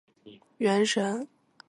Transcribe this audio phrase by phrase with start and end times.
[0.57, 1.27] 原神